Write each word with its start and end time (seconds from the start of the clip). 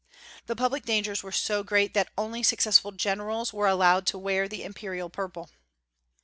The 0.47 0.55
public 0.55 0.83
dangers 0.83 1.21
were 1.21 1.31
so 1.31 1.61
great 1.61 1.93
that 1.93 2.09
only 2.17 2.41
successful 2.41 2.91
generals 2.91 3.53
were 3.53 3.67
allowed 3.67 4.07
to 4.07 4.17
wear 4.17 4.47
the 4.47 4.63
imperial 4.63 5.11
purple. 5.11 5.51